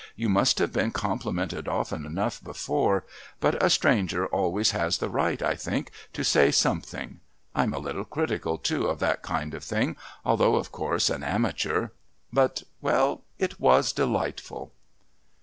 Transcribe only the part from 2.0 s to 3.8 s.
enough before, but a